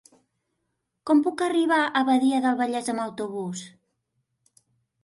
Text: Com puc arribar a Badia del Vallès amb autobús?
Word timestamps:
Com 1.09 1.21
puc 1.27 1.43
arribar 1.49 1.79
a 1.85 2.03
Badia 2.09 2.41
del 2.47 2.59
Vallès 2.63 2.91
amb 2.95 3.05
autobús? 3.07 3.65